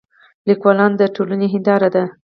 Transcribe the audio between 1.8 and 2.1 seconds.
ده.